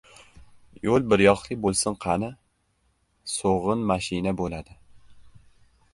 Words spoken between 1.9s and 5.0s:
qani. So‘g‘in, mashina bo‘ladi.